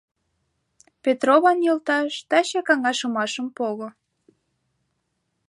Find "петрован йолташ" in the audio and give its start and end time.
1.03-2.13